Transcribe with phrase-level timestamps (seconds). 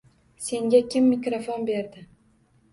[0.37, 2.07] Senga kim mikrofon berdi?